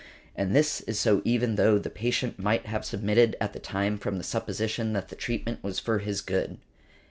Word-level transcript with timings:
And 0.35 0.55
this 0.55 0.81
is 0.87 0.99
so 0.99 1.21
even 1.25 1.57
though 1.57 1.77
the 1.77 1.91
patient 1.91 2.39
might 2.39 2.65
have 2.65 2.83
submitted 2.83 3.35
at 3.39 3.53
the 3.53 3.59
time 3.59 3.99
from 3.99 4.17
the 4.17 4.23
supposition 4.23 4.93
that 4.93 5.09
the 5.09 5.15
treatment 5.15 5.63
was 5.63 5.77
for 5.77 5.99
his 5.99 6.21
good. 6.21 6.57